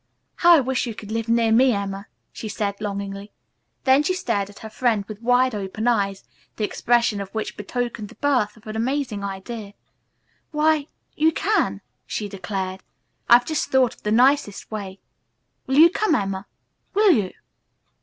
"How 0.37 0.55
I 0.55 0.61
wish 0.61 0.87
you 0.87 0.95
could 0.95 1.11
live 1.11 1.29
near 1.29 1.51
me, 1.51 1.73
Emma," 1.73 2.07
she 2.33 2.49
said 2.49 2.81
longingly. 2.81 3.31
Then 3.83 4.01
she 4.01 4.15
stared 4.15 4.49
at 4.49 4.57
her 4.65 4.69
friend 4.71 5.05
with 5.05 5.21
wide 5.21 5.53
open 5.53 5.87
eyes, 5.87 6.23
the 6.55 6.63
expression 6.63 7.21
of 7.21 7.29
which 7.35 7.55
betokened 7.55 8.09
the 8.09 8.15
birth 8.15 8.57
of 8.57 8.65
an 8.65 8.75
amazing 8.75 9.23
idea. 9.23 9.75
"Why 10.49 10.87
you 11.15 11.31
can," 11.31 11.81
she 12.07 12.27
declared. 12.27 12.81
"I've 13.29 13.45
just 13.45 13.69
thought 13.69 13.93
of 13.93 14.01
the 14.01 14.11
nicest 14.11 14.71
way. 14.71 14.99
Will 15.67 15.77
you 15.77 15.91
come, 15.91 16.15
Emma? 16.15 16.47
Will 16.95 17.11
you?" 17.11 17.33